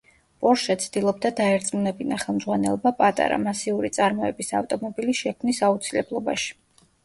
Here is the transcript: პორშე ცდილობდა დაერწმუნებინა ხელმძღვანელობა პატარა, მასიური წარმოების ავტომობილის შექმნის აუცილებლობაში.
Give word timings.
პორშე 0.43 0.75
ცდილობდა 0.83 1.31
დაერწმუნებინა 1.39 2.17
ხელმძღვანელობა 2.23 2.93
პატარა, 3.03 3.39
მასიური 3.45 3.95
წარმოების 4.01 4.53
ავტომობილის 4.63 5.23
შექმნის 5.25 5.65
აუცილებლობაში. 5.73 6.55